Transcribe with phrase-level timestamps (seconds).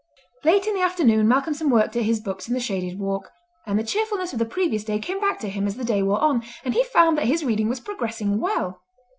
[0.43, 3.29] Late in the afternoon Malcolmson worked at his books in the shaded walk,
[3.67, 6.19] and the cheerfulness of the previous day came back to him as the day wore
[6.23, 8.81] on, and he found that his reading was progressing well.